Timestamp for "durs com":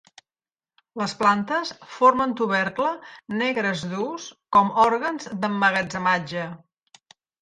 3.93-4.73